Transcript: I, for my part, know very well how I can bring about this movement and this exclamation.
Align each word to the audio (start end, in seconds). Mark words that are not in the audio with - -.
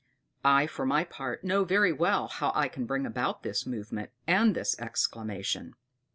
I, 0.43 0.65
for 0.65 0.83
my 0.83 1.03
part, 1.03 1.43
know 1.43 1.63
very 1.63 1.93
well 1.93 2.27
how 2.27 2.51
I 2.55 2.69
can 2.69 2.87
bring 2.87 3.05
about 3.05 3.43
this 3.43 3.67
movement 3.67 4.09
and 4.25 4.55
this 4.55 4.75
exclamation. 4.79 5.75